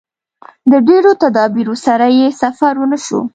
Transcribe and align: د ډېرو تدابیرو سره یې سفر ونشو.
د 0.71 0.73
ډېرو 0.87 1.11
تدابیرو 1.23 1.75
سره 1.85 2.05
یې 2.17 2.27
سفر 2.41 2.73
ونشو. 2.77 3.21